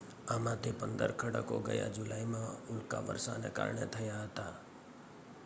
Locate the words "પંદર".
0.71-1.11